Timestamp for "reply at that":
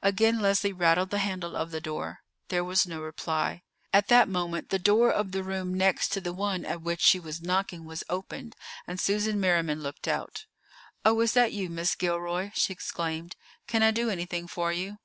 3.00-4.28